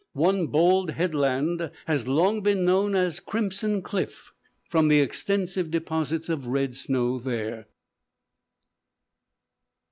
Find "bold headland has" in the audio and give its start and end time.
0.47-2.07